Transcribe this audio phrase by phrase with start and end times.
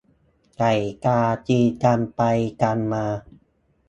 [0.57, 0.73] ไก่
[1.05, 2.21] กาตีกันไป
[2.61, 3.05] กันมา